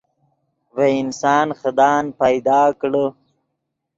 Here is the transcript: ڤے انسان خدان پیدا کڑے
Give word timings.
ڤے 0.75 0.87
انسان 1.01 1.47
خدان 1.61 2.03
پیدا 2.19 2.59
کڑے 2.79 3.05